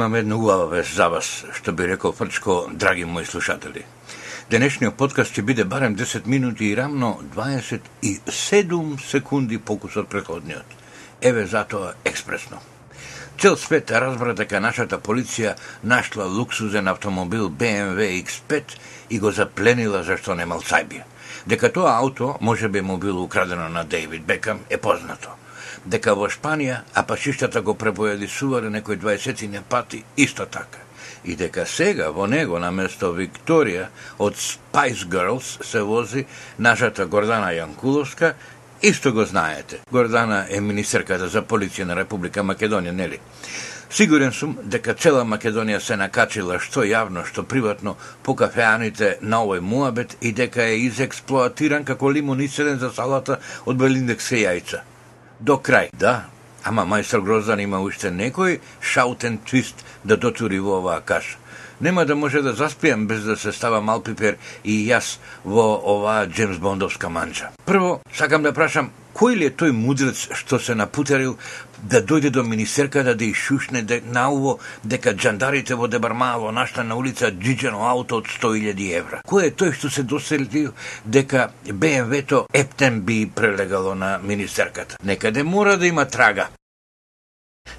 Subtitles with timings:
[0.00, 3.82] Имам една убава вест за вас, што би рекол Фрчко, драги мои слушатели.
[4.48, 10.64] Денешниот подкаст ќе биде барем 10 минути и рамно 27 секунди покус од предходниот.
[11.20, 12.62] Еве затоа експресно.
[13.36, 15.52] Цел свет разбра дека нашата полиција
[15.84, 18.80] нашла луксузен автомобил BMW X5
[19.10, 21.04] и го запленила зашто немал цајбија.
[21.44, 25.36] Дека тоа ауто може би му било украдено на Дейвид Бекам е познато
[25.84, 30.78] дека во Шпанија апачиштата го препоедисувале некои 20 пати исто така.
[31.24, 33.88] И дека сега во него на место Викторија
[34.18, 36.24] од Spice Girls се вози
[36.58, 38.32] нашата Гордана Јанкуловска,
[38.82, 39.80] исто го знаете.
[39.92, 43.20] Гордана е министерката за полиција на Република Македонија, нели?
[43.90, 49.60] Сигурен сум дека цела Македонија се накачила што јавно, што приватно по кафеаните на овој
[49.60, 54.84] муабет и дека е изексплоатиран како лимон исцеден за салата од белиндекс јајца
[55.40, 55.90] до крај.
[55.96, 56.28] Да,
[56.64, 61.39] ама мајстор Гроздан има уште некој шаутен твист да дотури во оваа каша.
[61.80, 66.26] Нема да може да заспием без да се става мал пипер и јас во оваа
[66.28, 67.48] Джеймс Бондовска манча.
[67.64, 71.38] Прво, сакам да прашам, кој ли е тој мудрец што се напутерил
[71.82, 76.96] да дојде до министерката да ишушне де, на ово дека джандарите во Дебармаво во на
[76.96, 79.22] улица джиджено ауто од 100.000 евра?
[79.24, 80.72] Кој е тој што се доселил
[81.04, 84.96] дека БМВ-то ептен би прелегало на министерката?
[85.02, 86.48] Некаде мора да има трага.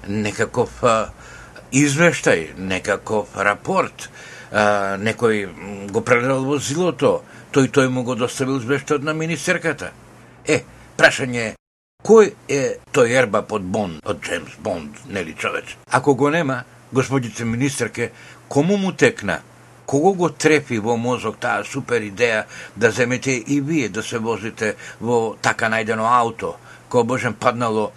[0.08, 1.12] Некаков а,
[1.72, 4.10] извештај, некаков рапорт,
[4.50, 9.92] а, некој го предал во зилото, тој тој му го доставил извештајот на министерката.
[10.46, 10.62] Е,
[10.96, 11.50] прашање е,
[12.02, 15.76] Кој е тој ерба под Бонд, од Джеймс Бонд, нели човеч?
[15.86, 18.10] Ако го нема, господице министерке,
[18.48, 19.38] кому му текна?
[19.86, 22.44] Кого го трепи во мозок таа супер идеја
[22.76, 26.56] да земете и вие да се возите во така најдено ауто,
[26.90, 27.92] кој божен паднало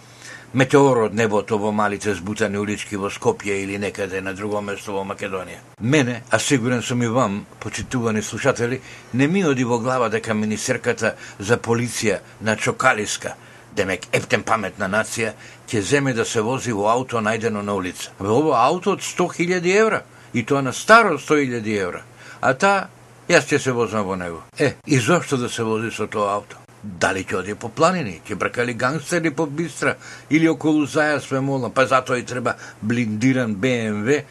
[0.55, 5.03] метеор од небото во малите збутани улички во Скопје или некаде на друго место во
[5.03, 5.59] Македонија.
[5.79, 8.81] Мене, а сигурен сум и вам, почитувани слушатели,
[9.13, 13.35] не ми оди во глава дека министерката за полиција на Чокалиска
[13.75, 15.33] демек ептен паметна нација,
[15.67, 18.11] ќе земе да се вози во ауто најдено на улица.
[18.19, 22.03] Во ово ауто од 100.000 евра, и тоа на старо 100.000 евра.
[22.41, 22.89] А та,
[23.29, 24.43] јас ќе се возам во него.
[24.59, 26.64] Е, и зошто да се вози со тоа ауто?
[26.85, 29.95] Дали ќе оди по планини, ќе бркали гангстери по бистра
[30.29, 34.21] или околу заја све молна, па затоа и треба блиндиран БМВ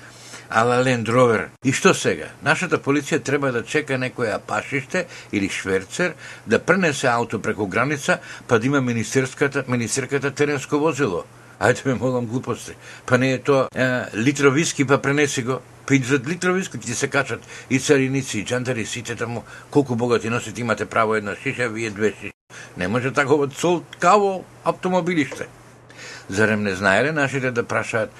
[0.54, 1.48] ала Land Rover.
[1.64, 2.28] И што сега?
[2.42, 6.14] Нашата полиција треба да чека некоја пашиште или шверцер
[6.46, 11.24] да пренесе ауто преку граница, па да има министерската, министерката теренско возило.
[11.58, 12.74] Ајде ме молам глупости.
[13.06, 15.58] Па не е тоа е, литро виски, па пренеси го.
[15.86, 19.42] Па и за литро виски ќе се качат и цариници, и джандари, сите таму.
[19.70, 22.33] Колку богати носите, имате право една шиша, вие две шиши.
[22.76, 25.46] Не може да такова цол каво автомобилиште.
[26.28, 28.10] Зарем не знаеле нашите да прашаат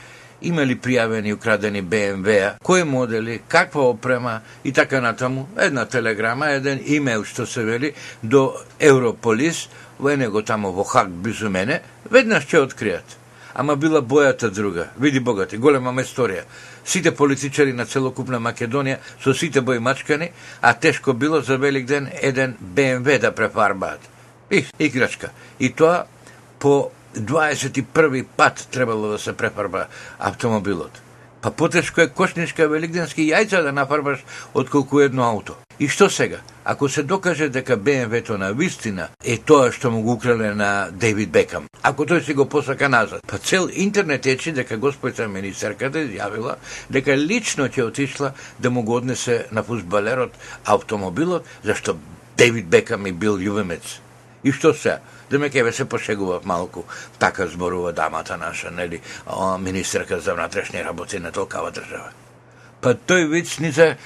[0.44, 5.48] има ли пријавени украдени БМВ-а, кои модели, каква опрема и така натаму.
[5.58, 9.68] Една телеграма, еден имејл што се вели до Европолис,
[9.98, 11.80] во него тамо во Хак близу мене,
[12.10, 13.18] веднаш ќе откријат.
[13.54, 14.88] Ама била бојата друга.
[14.98, 16.44] Види богати, голема месторија.
[16.84, 22.10] Сите политичари на целокупна Македонија со сите бои мачкани, а тешко било за Велик ден
[22.22, 24.13] еден БМВ да префарбаат.
[24.50, 25.30] И играчка.
[25.58, 26.04] И тоа
[26.58, 29.86] по 21 пат требало да се префарба
[30.18, 31.00] автомобилот.
[31.44, 34.22] Па потешко е кошничка великденски јајца да нафарбаш
[34.54, 35.56] од колку едно ауто.
[35.78, 36.38] И што сега?
[36.64, 41.30] Ако се докаже дека БМВ-то на вистина е тоа што му го украле на Дейвид
[41.30, 46.56] Бекам, ако тој си го посака назад, па цел интернет ечи дека господица министерката изјавила
[46.90, 50.32] дека лично ќе отишла да му го однесе на фузбалерот
[50.64, 51.98] автомобилот, зашто
[52.36, 54.00] Дейвид Бекам е бил љубемец.
[54.44, 54.98] И што се?
[55.30, 56.84] Да Демек еве се пошегував малку,
[57.18, 62.12] така зборува дамата наша, нели, о, министерка за внатрешни работи на толкава држава.
[62.80, 63.96] Па тој виц ни за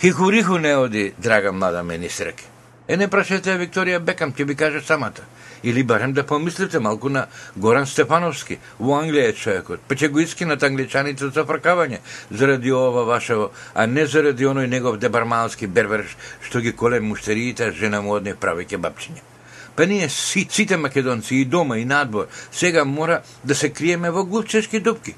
[0.00, 2.44] хихуриху не оди, драга млада министерка.
[2.88, 5.24] Е, не прашете Викторија Бекам, ќе би каже самата.
[5.64, 7.26] Или барем да помислите малку на
[7.56, 8.58] Горан Стефановски.
[8.78, 9.80] Во Англија е човекот.
[9.88, 11.98] Па ќе го искинат англичаните за фркавање
[12.30, 16.04] заради ова вашево, а не заради оној негов дебармалски бербер
[16.44, 19.37] што ги коле муштериите, жена му од прави кебапчиња.
[19.78, 24.24] Па ние си, сите македонци и дома и надвор сега мора да се криеме во
[24.24, 25.14] глупчешки дупки.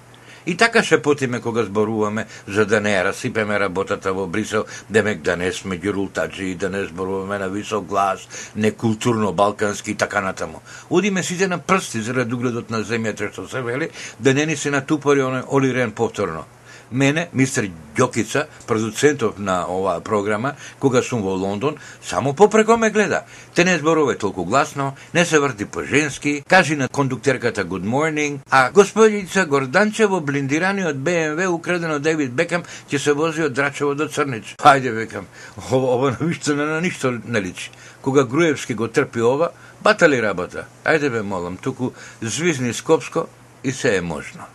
[0.47, 5.37] И така се потиме кога зборуваме за да не расипеме работата во Брисел, демек да
[5.37, 10.61] не сме ѓурултаджи и да не зборуваме на висок глас, некултурно, балкански и така натаму.
[10.91, 13.89] Удиме сите на прсти заради угледот на земјата што се вели,
[14.21, 16.45] да не ни се натупори оној Олирен повторно.
[16.93, 23.25] Мене, мистер Ѓокица, продуцентов на оваа програма, кога сум во Лондон, само попреко ме гледа.
[23.55, 28.39] Те не зборува толку гласно, не се врти по женски, кажи на кондуктерката good morning,
[28.51, 34.09] а господица Горданче во блиндираниот БМВ од Девид Бекам ќе се вози од Драчево до
[34.09, 34.57] Црнич.
[34.59, 35.27] Хајде, Бекам,
[35.71, 36.17] ова, ова
[36.55, 37.71] на на ништо не личи.
[38.03, 39.51] Кога Груевски го трпи ова,
[39.83, 40.67] батали работа.
[40.85, 43.27] Ајде бе молам, туку звизни Скопско
[43.65, 44.47] и се е можно.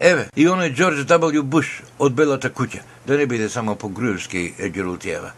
[0.00, 1.42] Еве, и оној Джордж W.
[1.42, 5.32] Буш од Белата куќа, да не биде само по Груевски Герултиева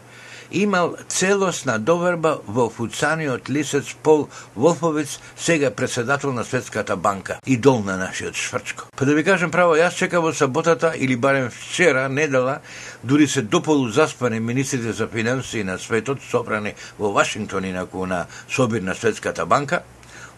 [0.51, 7.97] имал целосна доверба во фуцаниот лисец Пол Волфовец, сега председател на Светската банка, идол на
[7.97, 8.83] нашиот Шврчко.
[8.95, 12.59] Па да ви кажам право, јас чекам во саботата или барем вчера, недела,
[13.03, 18.81] дури се дополу заспани министрите за финансии на светот, собрани во Вашингтон, инаку на собир
[18.81, 19.83] на Светската банка,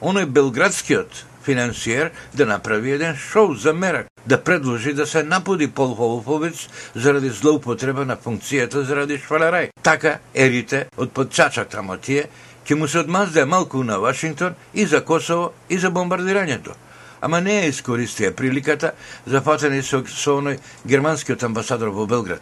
[0.02, 5.96] оној белградскиот финансиер да направи еден шоу за мерак, да предложи да се напуди Пол
[5.96, 9.70] Волфовиц заради злоупотреба на функцијата заради швалерај.
[9.84, 12.30] Така, ерите од подчача тамо тие,
[12.66, 16.76] ќе му се одмазде малку на Вашингтон и за Косово и за бомбардирањето.
[17.22, 18.94] Ама не ја искористија приликата,
[19.26, 22.42] зафатени со, со оној германскиот амбасадор во Белград.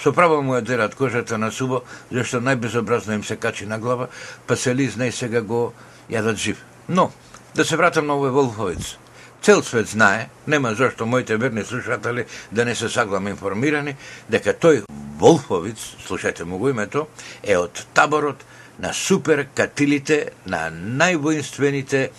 [0.00, 4.08] Со право му ја дерат кожата на субо, зашто најбезобразно им се качи на глава,
[4.46, 5.72] па се лиз и сега го
[6.10, 6.64] јадат жив.
[6.88, 7.10] Но,
[7.54, 8.94] Да се вратам на овој Волховец.
[9.42, 13.96] Цел свет знае, нема зашто моите верни слушатели да не се саглам информирани,
[14.30, 14.84] дека тој
[15.18, 17.08] Волховец, слушајте му го името,
[17.42, 18.44] е од таборот
[18.78, 22.10] на супер катилите на највоинствените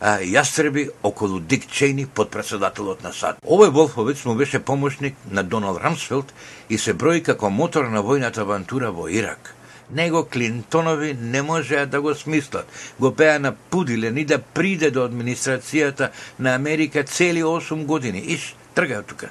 [0.00, 3.44] а, јастреби околу Дик Чейни под председателот на САД.
[3.44, 6.32] Овој Волфовец му беше помошник на Доналд Рамсфелд
[6.70, 9.54] и се брои како мотор на војната авантура во Ирак–
[9.90, 12.66] него Клинтонови не можеа да го смислат.
[13.00, 18.18] Го пеа на пудиле ни да приде до администрацијата на Америка цели 8 години.
[18.18, 19.30] Иш, тргаја тука.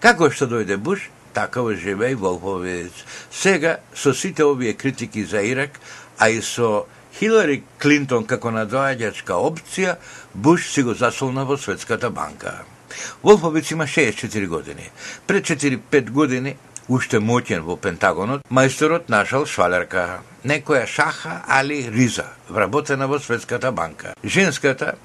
[0.00, 2.92] Како што дојде Буш, така оживе и Волховец.
[3.30, 5.80] Сега, со сите овие критики за Ирак,
[6.18, 6.86] а и со
[7.18, 9.96] Хилари Клинтон како надоаѓачка опција,
[10.34, 12.64] Буш си го засолна во Светската банка.
[13.22, 14.90] Волфовец има 64 години.
[15.26, 16.56] Пред 4-5 години
[16.88, 24.14] уште моќен во Пентагонот, мајсторот нашал швалерка, некоја шаха али риза, вработена во Светската банка.
[24.24, 24.96] Женската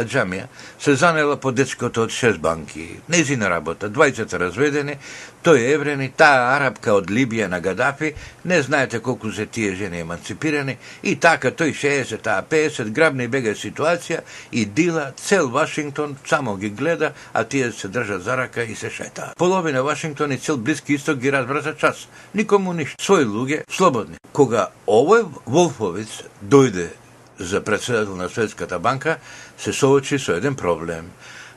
[0.00, 0.46] Аджамија
[0.80, 2.86] се занела по дечкото од шест банки.
[3.08, 4.96] Незина работа, двајцата разведени,
[5.44, 8.12] тој е еврени, таа арабка од Либија на Гадафи,
[8.44, 13.54] не знаете колку се тие жени еманципирани, и така тој 60, таа 50, грабни бега
[13.54, 18.74] ситуација, и дила, цел Вашингтон само ги гледа, а тие се држат за рака и
[18.74, 19.36] се шетаат.
[19.36, 22.08] Половина Вашингтон и цел Блиски исток ги разбраза час.
[22.34, 22.96] Никому ништо.
[23.00, 24.16] Свој луѓе, слободни.
[24.32, 26.90] Кога овој Волфовиц дојде
[27.40, 29.16] за председател на Светската банка,
[29.58, 31.10] се соочи со еден проблем.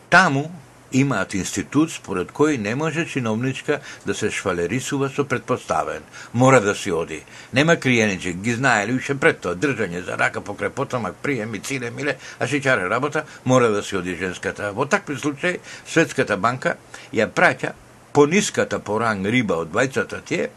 [0.09, 0.51] Таму
[0.94, 6.03] имаат институт според кој не може чиновничка да се швалерисува со предпоставен.
[6.33, 7.24] Мора да си оди.
[7.53, 11.91] Нема криеничи, ги знаели уште пред тоа, држање за рака покрај потомак, прием и циле
[11.91, 14.71] миле, а шичаре работа, мора да си оди женската.
[14.71, 16.77] Во такви случаи Светската банка
[17.13, 17.74] ја праќа
[18.13, 20.50] пониската по ранг риба од двајцата тие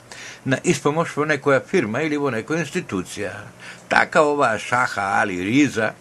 [0.45, 3.33] на испомош во некоја фирма или во некоја институција.
[3.89, 5.95] Така оваа шаха али риза,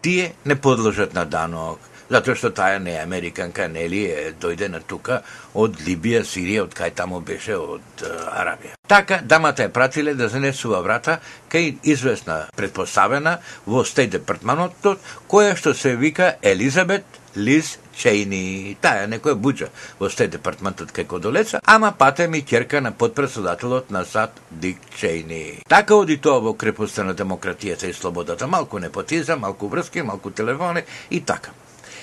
[0.02, 1.78] Тие не подложат на данок,
[2.10, 5.22] затоа што таа не е американка, нели е дојдена тука
[5.54, 8.78] од Либија, Сирија, од кај таму беше од uh, Арабија.
[8.88, 11.18] Така, дамата е пратиле да занесува врата
[11.52, 17.04] кај известна предпоставена во Стейт департманотот, која што се вика Елизабет
[17.36, 18.76] Лиз Чейни.
[18.80, 19.68] Таа е некоја буџа
[20.00, 25.62] во Стейт департментот кај Кодолеца, ама пате ми керка на подпредседателот на САД Дик Чейни.
[25.68, 28.46] Така оди тоа во крепостта на демократијата и слободата.
[28.46, 31.50] Малку непотиза, малку врски, малку телефони и така.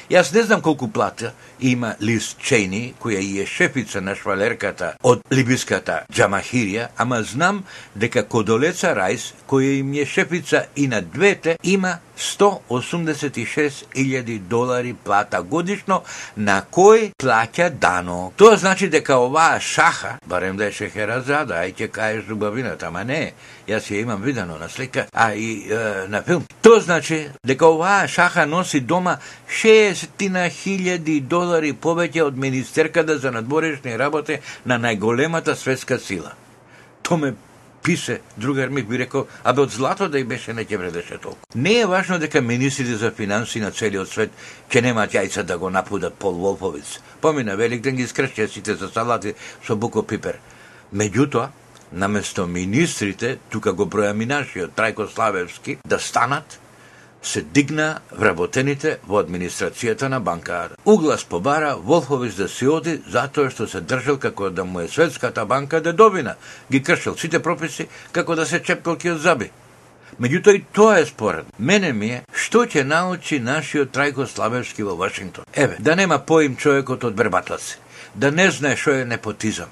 [0.06, 6.04] Јас не знам колку плата има Лиз Чейни, која е шефица на швалерката од либиската
[6.14, 7.64] Джамахирија, ама знам
[7.96, 16.04] дека Кодолеца Рајс, која им е шефица и на двете, има 186.000 долари плата годишно
[16.38, 18.32] на кој плаќа дано.
[18.38, 23.34] Тоа значи дека оваа шаха, барем да е Шехеразада, ај ќе кажеш дубавината, ама не,
[23.68, 26.44] јас ја имам видено на слика, а и е, на филм.
[26.62, 29.18] Тоа значи дека оваа шаха носи дома
[29.50, 36.32] 60.000 долари повеќе од министерката за надворешни работи на најголемата светска сила.
[37.04, 37.34] Тоа ме
[37.86, 41.46] писе, другар ми би рекол, абе од злато да и беше не ќе вредеше толку.
[41.56, 44.34] Не е важно дека министрите за финанси на целиот свет
[44.70, 47.00] ќе немаат јајца да го напудат Пол Волфовиц.
[47.22, 49.36] Помина Велик ден ги скршće сите за салати
[49.68, 50.40] со буко пипер.
[50.94, 51.48] Меѓутоа,
[51.92, 56.60] наместо министрите, тука го бројам и нашиот Трајко Славевски, да станат
[57.26, 60.78] се дигна вработените во администрацијата на банкар.
[60.86, 65.46] Углас побара Волфович да се оди затоа што се држал како да му е светската
[65.46, 66.36] банка дедовина.
[66.72, 69.52] Ги кршил сите прописи како да се чепкалки од заби.
[70.22, 71.46] Меѓутоа и тоа е според.
[71.60, 75.44] Мене ми е што ќе научи нашиот Трајко Славевски во Вашингтон.
[75.54, 77.80] Еве, да нема поим човекот од бербатлаци,
[78.14, 79.70] да не знае што е непотизам,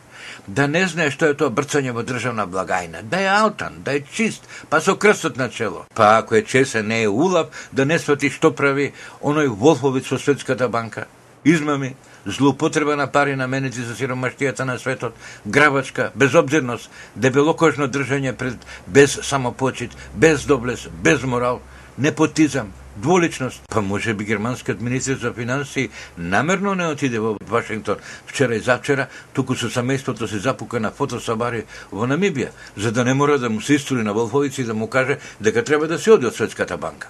[0.47, 4.03] да не знае што е тоа брцање во државна благајна, да е аутан, да е
[4.03, 5.85] чист, па со крстот на чело.
[5.95, 10.17] Па ако е чесен, не е улав, да не свати што прави оној Волфовиц со
[10.17, 11.05] Светската банка.
[11.45, 18.55] Измами, злоупотреба на пари наменети за сиромаштијата на светот, грабачка, безобзирност, дебелокожно држање пред
[18.87, 21.61] без самопочит, без доблес, без морал,
[21.97, 23.61] непотизам, дволичност.
[23.69, 29.07] Па може би германскиот министер за финанси намерно не отиде во Вашингтон вчера и завчера,
[29.33, 33.61] туку со семејството се запука на фотосабари во Намибија, за да не мора да му
[33.61, 36.77] се истори на Волфовици и да му каже дека треба да се оди од Светската
[36.77, 37.07] банка.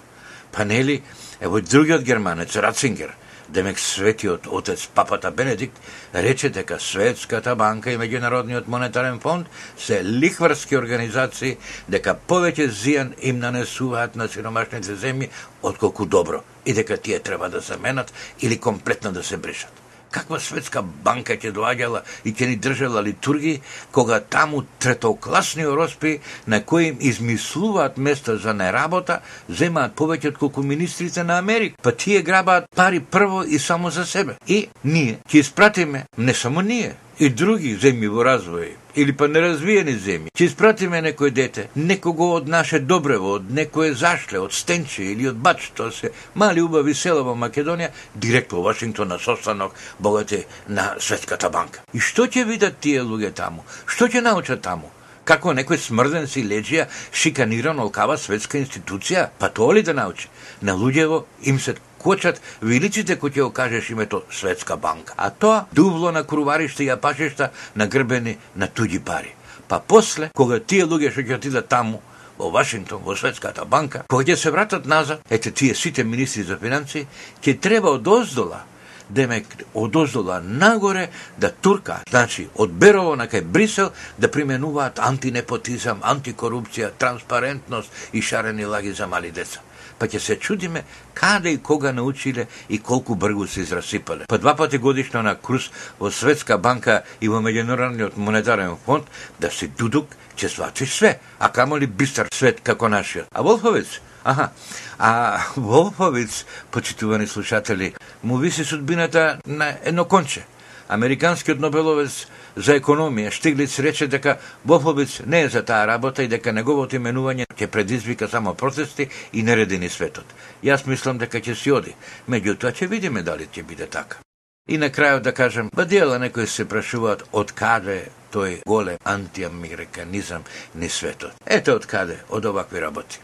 [0.52, 1.02] Па нели,
[1.40, 3.14] ево другиот германец, Рацингер,
[3.54, 5.78] Демек светиот отец папата Бенедикт
[6.14, 9.46] рече дека Светската банка и Меѓународниот монетарен фонд
[9.78, 11.54] се лихварски организации,
[11.88, 15.30] дека повеќе зијан им нанесуваат на сиромашните земји
[15.62, 19.83] отколку добро и дека тие треба да се менат или комплетно да се бришат.
[20.14, 23.56] Каква светска банка ќе доаѓала и ќе ни држала литурги,
[23.90, 30.62] кога таму третокласни роспи на кои им измислуваат места за неработа, земаат повеќе од колку
[30.62, 31.80] министрите на Америка.
[31.82, 34.38] Па тие грабаат пари прво и само за себе.
[34.46, 39.94] И ние ќе испратиме, не само ние, и други земји во развој, или па неразвиени
[40.00, 45.28] земји, ќе испратиме некој дете, некого од наше добрево, од некое зашле, од Стенче или
[45.30, 50.44] од Бач, тоа се мали убави села во Македонија, директно во Вашингтон на состанок богате
[50.68, 51.86] на Светската банка.
[51.92, 53.64] И што ќе видат тие луѓе таму?
[53.86, 54.90] Што ќе научат таму?
[55.24, 59.30] Како некој смрден си леджија шиканиран олкава светска институција?
[59.38, 60.28] Па тоа ли да научи?
[60.60, 65.14] На луѓево им се кочат велиците кои ќе окажеш името Светска банка.
[65.16, 69.34] А тоа дубло на круваришта и апашешта нагрбени на туѓи пари.
[69.68, 72.02] Па после, кога тие луѓе што ќе отидат таму,
[72.38, 76.60] во Вашингтон, во Светската банка, кога ќе се вратат назад, ете тие сите министри за
[76.60, 77.06] финанси,
[77.40, 78.74] ќе треба од оздола да
[79.08, 81.08] демек од оздола нагоре
[81.38, 88.64] да турка, значи од Берово на кај Брисел да применуваат антинепотизам, антикорупција, транспарентност и шарени
[88.64, 89.60] лаги за мали деца
[89.98, 90.84] па ќе се чудиме
[91.14, 94.24] каде и кога научиле и колку бргу се израсипале.
[94.28, 95.70] Па два пати годишно на курс
[96.00, 99.04] во Светска банка и во Меѓународниот монетарен фонд
[99.40, 103.30] да се дудук ќе сватиш све, а камоли бистар свет како нашиот.
[103.30, 104.50] А Волховец, Аха,
[104.98, 110.46] а Волховец, почитувани слушатели, му виси судбината на едно конче.
[110.94, 116.52] Американскиот Нобеловец за економија Штиглиц рече дека Волфовиц не е за таа работа и дека
[116.52, 120.26] неговото именување ќе предизвика само протести и нередени светот.
[120.62, 121.96] Јас мислам дека ќе си оди,
[122.28, 124.22] меѓутоа ќе видиме дали ќе биде така.
[124.68, 130.44] И на крајот да кажам, ба дела некои се прашуваат од каде тој голем антиамериканизам
[130.74, 131.34] ни светот.
[131.46, 133.20] Ете од каде, од овакви работи.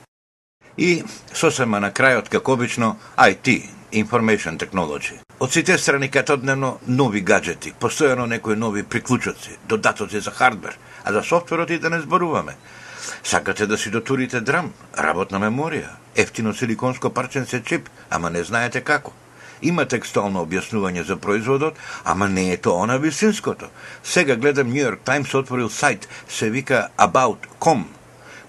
[0.77, 5.19] И сосема на крајот, како обично, IT, Information Technology.
[5.41, 11.23] Од сите страни однено нови гаджети, постојано некои нови приклучоци, додатоци за хардвер, а за
[11.23, 12.57] софтверот и да не зборуваме.
[13.25, 19.13] Сакате да си дотурите драм, работна меморија, ефтино силиконско парченце чип, ама не знаете како.
[19.63, 23.69] Има текстуално објаснување за производот, ама не е тоа на висинското.
[24.05, 27.85] Сега гледам New York Times отворил сајт, се вика About.com,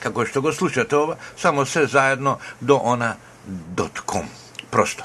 [0.00, 3.16] Како што го слушате ова, само се заедно до она
[4.06, 4.28] .com.
[4.70, 5.04] Просто.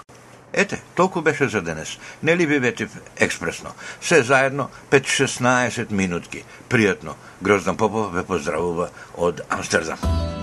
[0.55, 1.97] Ете, толку беше за денес.
[2.23, 3.71] Нели ви ветив експресно.
[4.01, 6.43] Се заедно 5-16 минутки.
[6.69, 7.13] Пријатно.
[7.41, 10.34] Гроздан Попов ве поздравува од Амстердам.